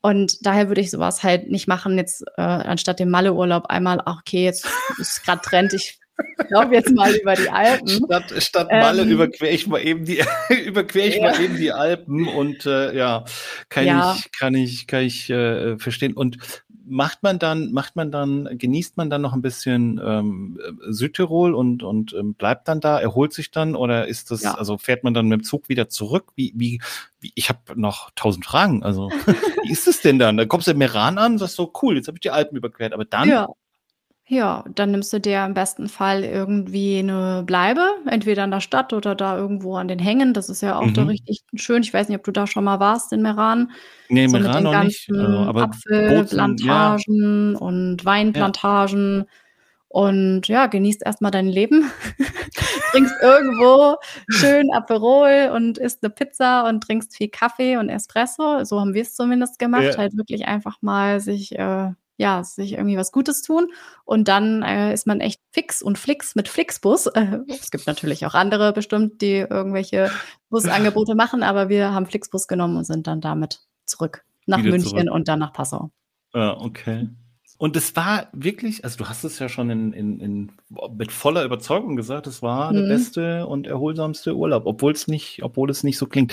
[0.00, 4.20] Und daher würde ich sowas halt nicht machen, jetzt äh, anstatt dem Malle-Urlaub einmal, ach,
[4.20, 4.66] okay, jetzt
[4.98, 5.98] ist gerade Trend, ich
[6.48, 7.88] laufe jetzt mal über die Alpen.
[7.88, 10.22] Statt, statt Ähm, Malle überquere ich mal eben die,
[10.66, 11.30] überquere ich Ja.
[11.30, 13.24] mal eben die Alpen und äh, ja,
[13.68, 14.14] kann Ja.
[14.16, 16.14] ich, kann ich, kann ich äh, verstehen.
[16.14, 16.38] Und
[16.90, 21.82] macht man dann, macht man dann, genießt man dann noch ein bisschen ähm, Südtirol und,
[21.82, 24.54] und ähm, bleibt dann da, erholt sich dann oder ist das, Ja.
[24.54, 26.32] also fährt man dann mit dem Zug wieder zurück?
[26.34, 26.80] Wie, wie,
[27.20, 28.82] wie ich habe noch tausend Fragen.
[28.82, 29.10] Also,
[29.64, 30.38] wie ist es denn dann?
[30.38, 32.94] Da kommst du in Meran an, sagst so, cool, jetzt habe ich die Alpen überquert,
[32.94, 33.28] aber dann.
[33.28, 33.48] Ja.
[34.30, 38.92] Ja, dann nimmst du dir im besten Fall irgendwie eine Bleibe, entweder in der Stadt
[38.92, 40.34] oder da irgendwo an den Hängen.
[40.34, 41.08] Das ist ja auch da Mhm.
[41.08, 41.82] richtig schön.
[41.82, 43.70] Ich weiß nicht, ob du da schon mal warst in Meran.
[44.10, 49.24] Nee, So Meran noch nicht, also, aber Apfelplantagen und Weinplantagen.
[49.90, 51.90] Und ja, genießt erstmal dein Leben.
[52.92, 53.96] trinkst irgendwo
[54.28, 58.64] schön Aperol und isst eine Pizza und trinkst viel Kaffee und Espresso.
[58.64, 59.84] So haben wir es zumindest gemacht.
[59.84, 59.96] Ja.
[59.96, 63.68] Halt wirklich einfach mal sich, äh, ja, sich irgendwie was Gutes tun.
[64.04, 67.06] Und dann äh, ist man echt fix und flix mit Flixbus.
[67.06, 70.10] Äh, es gibt natürlich auch andere bestimmt, die irgendwelche
[70.50, 74.98] Busangebote machen, aber wir haben Flixbus genommen und sind dann damit zurück nach Wieder München
[74.98, 75.10] zurück.
[75.10, 75.90] und dann nach Passau.
[76.34, 77.08] Ja, okay.
[77.58, 80.52] Und es war wirklich, also du hast es ja schon in, in, in
[80.96, 82.76] mit voller Überzeugung gesagt, es war mhm.
[82.76, 86.32] der beste und erholsamste Urlaub, obwohl es nicht, obwohl es nicht so klingt.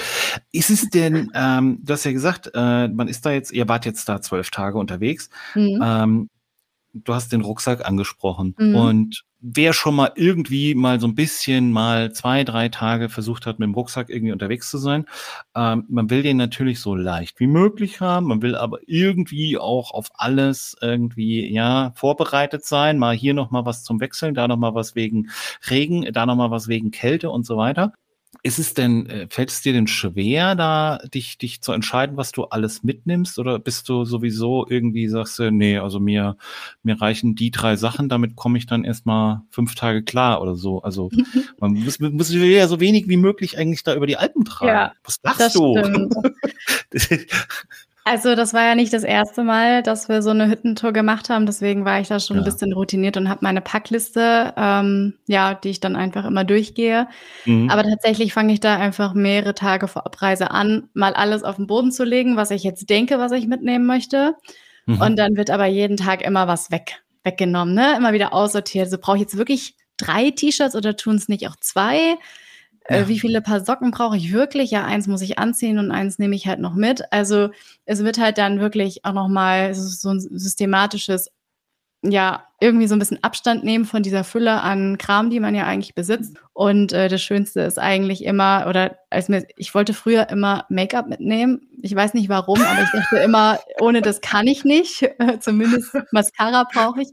[0.51, 3.85] Ist es denn, ähm, du hast ja gesagt, äh, man ist da jetzt, ihr wart
[3.85, 5.31] jetzt da zwölf Tage unterwegs.
[5.55, 5.81] Mhm.
[5.83, 6.29] Ähm,
[7.03, 8.75] du hast den Rucksack angesprochen mhm.
[8.75, 13.59] und wer schon mal irgendwie mal so ein bisschen mal zwei, drei Tage versucht hat,
[13.59, 15.05] mit dem Rucksack irgendwie unterwegs zu sein,
[15.55, 19.91] ähm, man will den natürlich so leicht wie möglich haben, man will aber irgendwie auch
[19.91, 24.57] auf alles irgendwie, ja, vorbereitet sein, mal hier noch mal was zum Wechseln, da noch
[24.57, 25.29] mal was wegen
[25.69, 27.93] Regen, da noch mal was wegen Kälte und so weiter.
[28.45, 32.31] Ist es denn, äh, fällt es dir denn schwer, da dich, dich zu entscheiden, was
[32.31, 33.39] du alles mitnimmst?
[33.39, 36.37] Oder bist du sowieso irgendwie, sagst du, nee, also mir,
[36.83, 40.83] mir reichen die drei Sachen, damit komme ich dann erstmal fünf Tage klar oder so.
[40.83, 41.09] Also
[41.59, 44.67] man muss, muss ja so wenig wie möglich eigentlich da über die Alpen tragen.
[44.67, 45.73] Ja, was machst du?
[48.07, 51.47] Also das war ja nicht das erste Mal, dass wir so eine Hüttentour gemacht haben.
[51.47, 52.43] Deswegen war ich da schon ja.
[52.43, 57.07] ein bisschen routiniert und habe meine Packliste, ähm, ja, die ich dann einfach immer durchgehe.
[57.45, 57.67] Mhm.
[57.71, 61.65] Aber tatsächlich fange ich da einfach mehrere Tage vor Abreise an, mal alles auf den
[61.65, 64.35] Boden zu legen, was ich jetzt denke, was ich mitnehmen möchte.
[64.85, 65.01] Mhm.
[65.01, 67.95] Und dann wird aber jeden Tag immer was weg, weggenommen, ne?
[67.97, 68.85] Immer wieder aussortiert.
[68.85, 72.17] Also brauche ich jetzt wirklich drei T-Shirts oder tun es nicht auch zwei?
[72.87, 73.07] Äh, ja.
[73.07, 74.71] wie viele Paar Socken brauche ich wirklich?
[74.71, 77.01] Ja, eins muss ich anziehen und eins nehme ich halt noch mit.
[77.11, 77.49] Also
[77.85, 81.31] es wird halt dann wirklich auch nochmal so ein systematisches
[82.11, 85.65] ja, irgendwie so ein bisschen Abstand nehmen von dieser Fülle an Kram, die man ja
[85.65, 86.37] eigentlich besitzt.
[86.53, 91.07] Und äh, das Schönste ist eigentlich immer, oder als mir, ich wollte früher immer Make-up
[91.07, 91.67] mitnehmen.
[91.81, 95.07] Ich weiß nicht warum, aber ich dachte immer, ohne das kann ich nicht.
[95.41, 97.09] Zumindest Mascara brauche ich.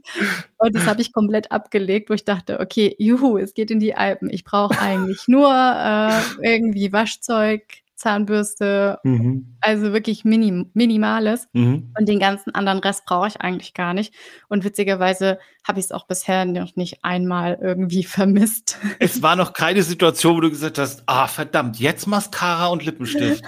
[0.57, 3.95] Und das habe ich komplett abgelegt, wo ich dachte, okay, juhu, es geht in die
[3.95, 4.29] Alpen.
[4.29, 7.63] Ich brauche eigentlich nur äh, irgendwie Waschzeug,
[8.03, 9.55] Zahnbürste, mhm.
[9.61, 11.47] also wirklich minim minimales.
[11.53, 11.93] Mhm.
[11.97, 14.13] Und den ganzen anderen Rest brauche ich eigentlich gar nicht.
[14.49, 18.77] Und witzigerweise habe ich es auch bisher noch nicht einmal irgendwie vermisst.
[18.99, 23.43] Es war noch keine Situation, wo du gesagt hast, ah, verdammt, jetzt Mascara und Lippenstift.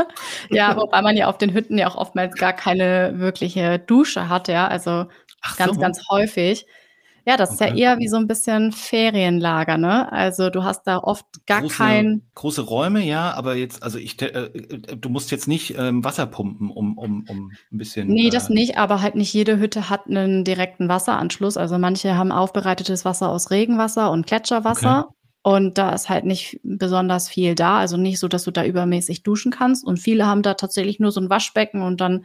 [0.50, 4.48] ja, wobei man ja auf den Hütten ja auch oftmals gar keine wirkliche Dusche hat,
[4.48, 5.06] ja, also
[5.42, 5.80] Ach ganz, so.
[5.80, 6.66] ganz häufig.
[7.26, 10.10] Ja, das ist ja eher wie so ein bisschen Ferienlager, ne?
[10.10, 12.22] Also du hast da oft gar große, kein.
[12.34, 14.50] Große Räume, ja, aber jetzt, also ich, äh,
[14.96, 18.08] du musst jetzt nicht ähm, Wasser pumpen, um, um, um ein bisschen.
[18.08, 21.56] Nee, äh, das nicht, aber halt nicht jede Hütte hat einen direkten Wasseranschluss.
[21.56, 25.06] Also manche haben aufbereitetes Wasser aus Regenwasser und Gletscherwasser.
[25.06, 25.14] Okay.
[25.42, 27.78] Und da ist halt nicht besonders viel da.
[27.78, 29.84] Also nicht so, dass du da übermäßig duschen kannst.
[29.86, 32.24] Und viele haben da tatsächlich nur so ein Waschbecken und dann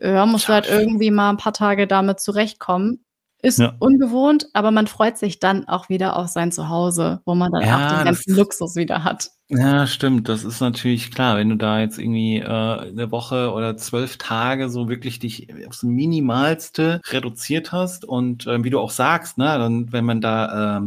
[0.00, 3.04] ja, musst du halt irgendwie mal ein paar Tage damit zurechtkommen.
[3.40, 3.74] Ist ja.
[3.78, 7.76] ungewohnt, aber man freut sich dann auch wieder auf sein Zuhause, wo man dann ja,
[7.76, 9.30] auch den ganzen Luxus wieder hat.
[9.48, 10.28] Ja, stimmt.
[10.28, 14.68] Das ist natürlich klar, wenn du da jetzt irgendwie äh, eine Woche oder zwölf Tage
[14.68, 19.92] so wirklich dich aufs Minimalste reduziert hast und äh, wie du auch sagst, ne, dann,
[19.92, 20.80] wenn man da äh,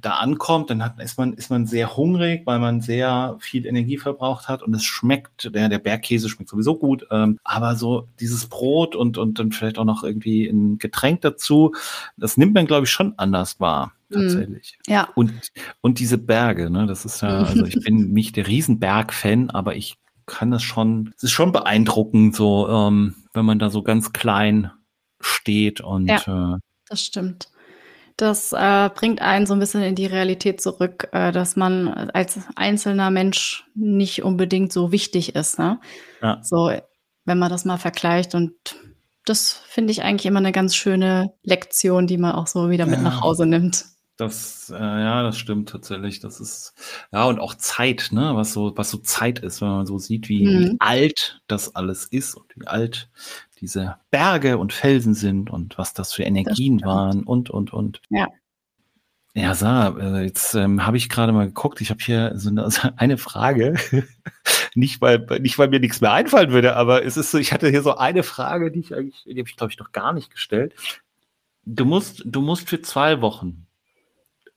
[0.00, 3.98] da ankommt, dann hat, ist, man, ist man sehr hungrig, weil man sehr viel Energie
[3.98, 8.46] verbraucht hat und es schmeckt, der, der Bergkäse schmeckt sowieso gut, ähm, aber so dieses
[8.46, 11.74] Brot und, und dann vielleicht auch noch irgendwie ein Getränk dazu,
[12.16, 13.92] das nimmt man, glaube ich, schon anders wahr.
[14.08, 14.14] Mhm.
[14.14, 14.78] Tatsächlich.
[14.86, 15.08] Ja.
[15.14, 15.32] Und,
[15.80, 19.96] und diese Berge, ne, das ist ja, also ich bin nicht der Riesenberg-Fan, aber ich
[20.26, 24.70] kann das schon, es ist schon beeindruckend, so, ähm, wenn man da so ganz klein
[25.20, 27.48] steht und ja, äh, das stimmt
[28.16, 32.38] das äh, bringt einen so ein bisschen in die Realität zurück, äh, dass man als
[32.54, 35.58] einzelner Mensch nicht unbedingt so wichtig ist.
[35.58, 35.80] Ne?
[36.22, 36.40] Ja.
[36.42, 36.70] So,
[37.24, 38.52] wenn man das mal vergleicht und
[39.24, 42.96] das finde ich eigentlich immer eine ganz schöne Lektion, die man auch so wieder mit
[42.96, 43.02] ja.
[43.02, 43.86] nach Hause nimmt.
[44.16, 46.20] Das, äh, ja, das stimmt tatsächlich.
[46.20, 46.74] Das ist,
[47.12, 50.28] ja, und auch Zeit, ne, was so, was so Zeit ist, wenn man so sieht,
[50.28, 50.60] wie, mhm.
[50.60, 53.08] wie alt das alles ist und wie alt
[53.60, 58.00] diese Berge und Felsen sind und was das für Energien das waren und, und, und.
[58.08, 58.28] Ja.
[59.36, 61.80] Ja, Sarah, äh, jetzt ähm, habe ich gerade mal geguckt.
[61.80, 63.74] Ich habe hier so eine, also eine Frage.
[64.76, 67.68] nicht, weil, nicht, weil mir nichts mehr einfallen würde, aber es ist so, ich hatte
[67.68, 70.30] hier so eine Frage, die ich eigentlich, die habe ich, glaube ich, noch gar nicht
[70.30, 70.74] gestellt.
[71.64, 73.63] Du musst, du musst für zwei Wochen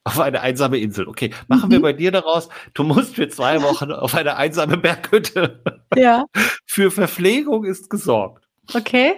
[0.08, 1.08] auf eine einsame Insel.
[1.08, 1.74] Okay, machen mhm.
[1.74, 5.62] wir bei dir daraus, du musst für zwei Wochen auf eine einsame Berghütte.
[5.96, 6.26] Ja.
[6.66, 8.48] Für Verpflegung ist gesorgt.
[8.74, 9.14] Okay.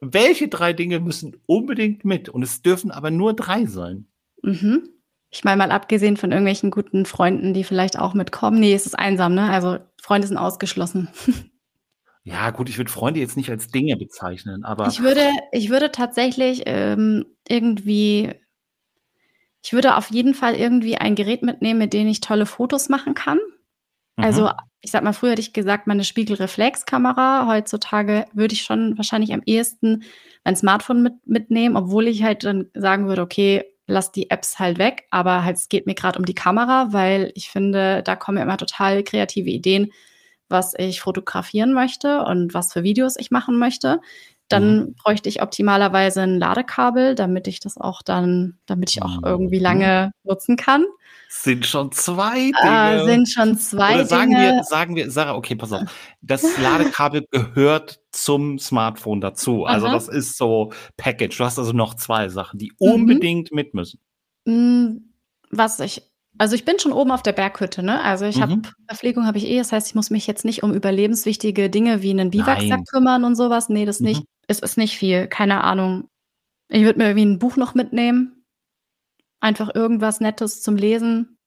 [0.00, 2.28] Welche drei Dinge müssen unbedingt mit?
[2.28, 4.06] Und es dürfen aber nur drei sein.
[4.42, 4.88] Mhm.
[5.30, 8.58] Ich meine mal abgesehen von irgendwelchen guten Freunden, die vielleicht auch mitkommen.
[8.58, 9.50] Nee, es ist einsam, ne?
[9.50, 11.08] Also Freunde sind ausgeschlossen.
[12.26, 14.88] Ja, gut, ich würde Freunde jetzt nicht als Dinge bezeichnen, aber.
[14.88, 18.30] Ich würde, ich würde tatsächlich ähm, irgendwie,
[19.64, 23.14] ich würde auf jeden Fall irgendwie ein Gerät mitnehmen, mit dem ich tolle Fotos machen
[23.14, 23.38] kann.
[24.16, 24.50] Also,
[24.82, 27.46] ich sag mal, früher hätte ich gesagt, meine Spiegelreflexkamera.
[27.48, 30.04] Heutzutage würde ich schon wahrscheinlich am ehesten
[30.44, 34.78] mein Smartphone mit, mitnehmen, obwohl ich halt dann sagen würde, okay, lass die Apps halt
[34.78, 38.38] weg, aber halt, es geht mir gerade um die Kamera, weil ich finde, da kommen
[38.38, 39.90] ja immer total kreative Ideen,
[40.48, 44.00] was ich fotografieren möchte und was für Videos ich machen möchte.
[44.48, 44.94] Dann mhm.
[45.02, 49.62] bräuchte ich optimalerweise ein Ladekabel, damit ich das auch dann, damit ich auch irgendwie mhm.
[49.62, 50.84] lange nutzen kann.
[51.28, 53.02] Sind schon zwei ah, Dinge.
[53.02, 54.42] Äh, sind schon zwei Oder sagen Dinge.
[54.42, 55.82] Wir, sagen wir, Sarah, okay, pass auf.
[56.20, 59.64] Das Ladekabel gehört zum Smartphone dazu.
[59.64, 59.94] Also Aha.
[59.94, 61.36] das ist so Package.
[61.36, 62.92] Du hast also noch zwei Sachen, die mhm.
[62.92, 63.98] unbedingt mit müssen.
[64.44, 64.98] Mm,
[65.50, 66.02] was ich
[66.36, 68.02] also ich bin schon oben auf der Berghütte, ne?
[68.02, 68.42] Also ich mhm.
[68.42, 72.02] habe Verpflegung habe ich eh, das heißt, ich muss mich jetzt nicht um überlebenswichtige Dinge
[72.02, 73.68] wie einen Biwaksack kümmern und sowas.
[73.68, 74.06] Nee, das mhm.
[74.06, 74.24] nicht.
[74.46, 76.08] Es ist nicht viel, keine Ahnung.
[76.68, 78.44] Ich würde mir irgendwie ein Buch noch mitnehmen.
[79.40, 81.38] Einfach irgendwas Nettes zum Lesen.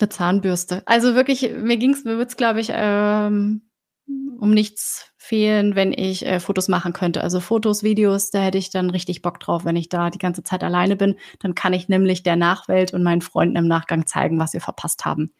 [0.00, 0.82] Eine Zahnbürste.
[0.86, 3.62] Also wirklich, mir ging's, mir wird's, glaube ich, ähm,
[4.38, 7.22] um nichts fehlen, wenn ich äh, Fotos machen könnte.
[7.22, 10.42] Also Fotos, Videos, da hätte ich dann richtig Bock drauf, wenn ich da die ganze
[10.42, 11.16] Zeit alleine bin.
[11.40, 15.04] Dann kann ich nämlich der Nachwelt und meinen Freunden im Nachgang zeigen, was wir verpasst
[15.04, 15.32] haben.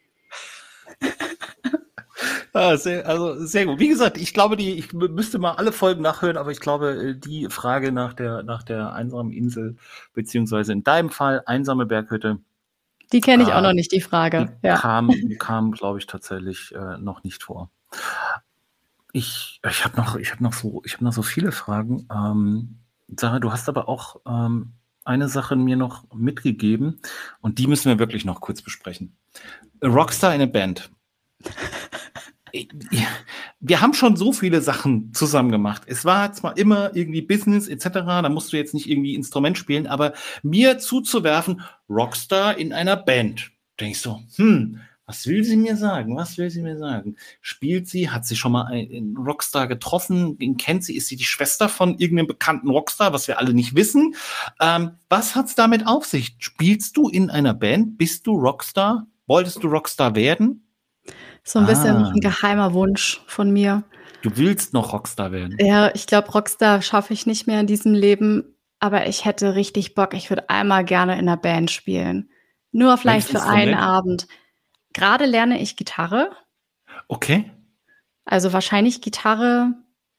[2.53, 3.79] Ah, sehr, also sehr gut.
[3.79, 7.15] Wie gesagt, ich glaube, die, ich müsste mal alle Folgen nachhören, aber ich glaube, äh,
[7.15, 9.77] die Frage nach der, nach der einsamen Insel,
[10.15, 12.39] beziehungsweise in deinem Fall einsame Berghütte.
[13.13, 14.59] Die kenne ich äh, auch noch nicht, die Frage.
[14.63, 14.77] Die ja.
[14.77, 17.71] Kam, kam glaube ich, tatsächlich äh, noch nicht vor.
[19.13, 22.09] Ich, ich habe noch, ich habe noch so, ich habe noch so viele Fragen.
[22.13, 22.79] Ähm,
[23.17, 24.73] Sarah, du hast aber auch ähm,
[25.05, 27.01] eine Sache mir noch mitgegeben
[27.41, 29.17] und die müssen wir wirklich noch kurz besprechen.
[29.83, 30.91] Rockstar in a Band.
[33.61, 35.83] Wir haben schon so viele Sachen zusammen gemacht.
[35.87, 39.87] Es war zwar immer irgendwie Business etc., da musst du jetzt nicht irgendwie Instrument spielen,
[39.87, 45.75] aber mir zuzuwerfen, Rockstar in einer Band, denke ich so, hm, was will sie mir
[45.75, 46.17] sagen?
[46.17, 47.17] Was will sie mir sagen?
[47.41, 48.11] Spielt sie?
[48.11, 50.37] Hat sie schon mal einen Rockstar getroffen?
[50.37, 50.97] Den kennt sie?
[50.97, 54.15] Ist sie die Schwester von irgendeinem bekannten Rockstar, was wir alle nicht wissen?
[54.61, 56.37] Ähm, was hat's damit auf sich?
[56.41, 57.97] Spielst du in einer Band?
[57.97, 59.07] Bist du Rockstar?
[59.27, 60.68] Wolltest du Rockstar werden?
[61.49, 62.11] So ein bisschen ah.
[62.11, 63.83] ein geheimer Wunsch von mir.
[64.21, 65.57] Du willst noch Rockstar werden?
[65.59, 68.55] Ja, ich glaube, Rockstar schaffe ich nicht mehr in diesem Leben.
[68.81, 70.13] Aber ich hätte richtig Bock.
[70.13, 72.29] Ich würde einmal gerne in einer Band spielen.
[72.71, 74.29] Nur vielleicht für einen Abend.
[74.93, 76.31] Gerade lerne ich Gitarre.
[77.09, 77.51] Okay.
[78.27, 79.73] Also wahrscheinlich Gitarre.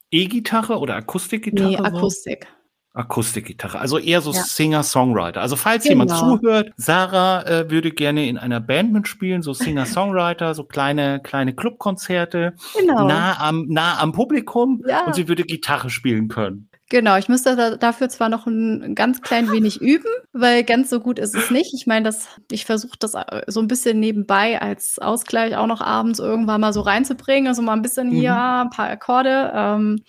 [0.09, 1.69] E-Gitarre oder Akustikgitarre?
[1.69, 2.47] Nee, Akustik.
[2.49, 2.58] So?
[2.93, 4.41] Akustikgitarre, also eher so ja.
[4.41, 5.41] Singer-Songwriter.
[5.41, 6.05] Also falls genau.
[6.05, 11.53] jemand zuhört, Sarah äh, würde gerne in einer Band mitspielen, so Singer-Songwriter, so kleine kleine
[11.53, 13.07] Clubkonzerte, genau.
[13.07, 15.05] nah am nah am Publikum ja.
[15.05, 16.69] und sie würde Gitarre spielen können.
[16.89, 20.99] Genau, ich müsste da, dafür zwar noch ein ganz klein wenig üben, weil ganz so
[20.99, 21.71] gut ist es nicht.
[21.75, 25.81] Ich meine, das, ich versuche das äh, so ein bisschen nebenbei als Ausgleich auch noch
[25.81, 27.47] abends irgendwann mal so reinzubringen.
[27.47, 28.13] Also mal ein bisschen mhm.
[28.13, 29.51] hier, ein paar Akkorde.
[29.53, 30.03] Ähm,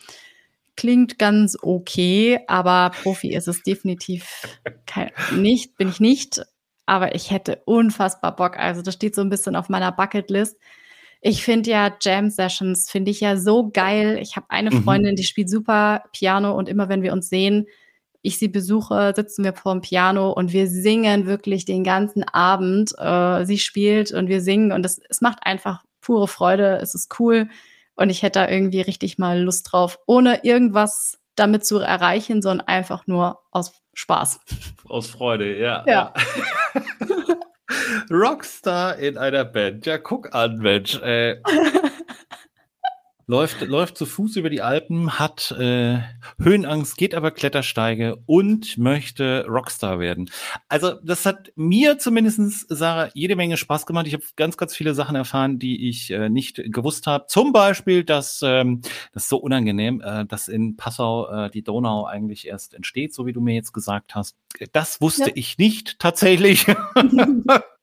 [0.81, 4.49] klingt ganz okay, aber Profi ist es definitiv
[4.87, 6.41] kein, nicht, bin ich nicht.
[6.87, 8.59] Aber ich hätte unfassbar Bock.
[8.59, 10.57] Also das steht so ein bisschen auf meiner Bucketlist.
[11.21, 14.19] Ich finde ja Jam Sessions, finde ich ja so geil.
[14.23, 14.85] Ich habe eine mhm.
[14.85, 17.67] Freundin, die spielt super Piano und immer wenn wir uns sehen,
[18.23, 22.95] ich sie besuche, sitzen wir vor dem Piano und wir singen wirklich den ganzen Abend.
[22.97, 26.79] Äh, sie spielt und wir singen und es, es macht einfach pure Freude.
[26.81, 27.51] Es ist cool
[28.01, 32.67] und ich hätte da irgendwie richtig mal Lust drauf, ohne irgendwas damit zu erreichen, sondern
[32.67, 34.41] einfach nur aus Spaß.
[34.89, 35.85] Aus Freude, ja.
[35.87, 36.15] Ja.
[38.11, 39.85] Rockstar in einer Band.
[39.85, 40.99] Ja, guck an, Mensch.
[41.03, 41.43] Äh,
[43.31, 46.01] läuft, läuft zu Fuß über die Alpen, hat äh,
[46.43, 50.29] Höhenangst, geht aber Klettersteige und möchte Rockstar werden.
[50.69, 54.09] Also das hat mir zumindestens Sarah, jede Menge Spaß gemacht.
[54.09, 57.27] Ich habe ganz, ganz viele Sachen erfahren, die ich äh, nicht gewusst habe.
[57.29, 58.81] Zum Beispiel, dass ähm,
[59.13, 63.27] das ist so unangenehm, äh, dass in Passau äh, die Donau eigentlich erst entsteht, so
[63.27, 64.35] wie du mir jetzt gesagt hast.
[64.73, 65.37] Das wusste ja.
[65.37, 66.67] ich nicht tatsächlich.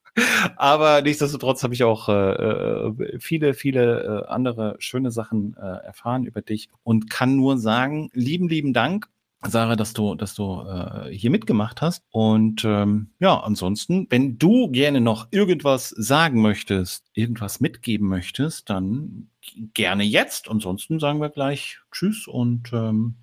[0.55, 6.25] Aber nichtsdestotrotz habe ich auch äh, äh, viele, viele äh, andere schöne Sachen äh, erfahren
[6.25, 9.07] über dich und kann nur sagen, lieben, lieben Dank.
[9.45, 12.03] Sarah, dass du, dass du äh, hier mitgemacht hast.
[12.09, 19.29] Und ähm, ja, ansonsten, wenn du gerne noch irgendwas sagen möchtest, irgendwas mitgeben möchtest, dann
[19.73, 20.49] gerne jetzt.
[20.49, 23.15] Ansonsten sagen wir gleich Tschüss und ähm,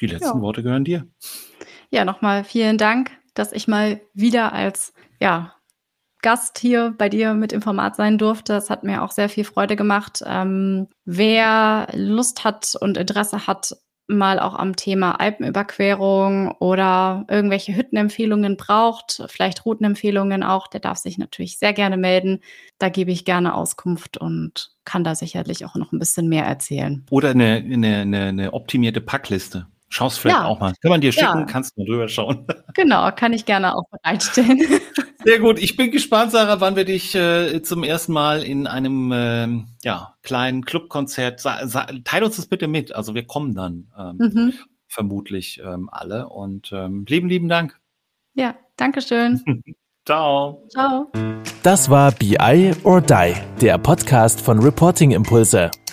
[0.00, 0.40] die letzten ja.
[0.40, 1.06] Worte gehören dir.
[1.90, 5.54] Ja, nochmal vielen Dank, dass ich mal wieder als ja,
[6.22, 8.54] Gast hier bei dir mit im Format sein durfte.
[8.54, 10.22] Es hat mir auch sehr viel Freude gemacht.
[10.26, 13.74] Ähm, wer Lust hat und Interesse hat,
[14.08, 21.18] mal auch am Thema Alpenüberquerung oder irgendwelche Hüttenempfehlungen braucht, vielleicht Routenempfehlungen auch, der darf sich
[21.18, 22.40] natürlich sehr gerne melden.
[22.78, 27.06] Da gebe ich gerne Auskunft und kann da sicherlich auch noch ein bisschen mehr erzählen.
[27.10, 29.66] Oder eine, eine, eine optimierte Packliste.
[29.92, 30.46] Schaust vielleicht ja.
[30.46, 30.72] auch mal.
[30.80, 31.44] Kann man dir schicken, ja.
[31.44, 32.46] kannst du drüber schauen.
[32.74, 34.58] Genau, kann ich gerne auch bereitstellen.
[35.24, 35.58] Sehr gut.
[35.58, 39.48] Ich bin gespannt, Sarah, wann wir dich äh, zum ersten Mal in einem äh,
[39.82, 41.42] ja, kleinen Clubkonzert.
[41.42, 42.94] Teil uns das bitte mit.
[42.94, 44.54] Also wir kommen dann ähm, mhm.
[44.88, 46.30] vermutlich ähm, alle.
[46.30, 47.78] Und ähm, lieben, lieben Dank.
[48.32, 49.42] Ja, danke schön.
[50.06, 50.66] Ciao.
[50.70, 51.12] Ciao.
[51.62, 55.70] Das war BI or Die, der Podcast von Reporting Impulse.